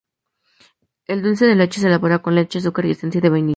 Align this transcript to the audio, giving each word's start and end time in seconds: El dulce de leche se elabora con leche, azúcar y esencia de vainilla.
El 1.05 1.21
dulce 1.21 1.45
de 1.45 1.53
leche 1.53 1.79
se 1.79 1.85
elabora 1.85 2.23
con 2.23 2.33
leche, 2.33 2.57
azúcar 2.57 2.85
y 2.87 2.91
esencia 2.93 3.21
de 3.21 3.29
vainilla. 3.29 3.49